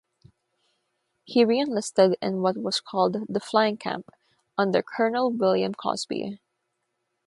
He 1.25 1.45
reenlisted 1.45 2.15
in 2.23 2.41
what 2.41 2.57
was 2.57 2.81
called 2.81 3.17
the 3.29 3.39
"Flying 3.39 3.77
Camp" 3.77 4.09
under 4.57 4.81
Colonel 4.81 5.29
William 5.29 5.75
Cosby. 5.75 6.39